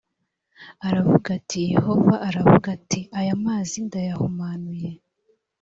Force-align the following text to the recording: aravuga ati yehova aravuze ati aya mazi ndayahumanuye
aravuga 0.87 1.27
ati 1.37 1.57
yehova 1.73 2.13
aravuze 2.27 2.67
ati 2.77 2.99
aya 3.19 3.35
mazi 3.45 3.75
ndayahumanuye 3.87 4.89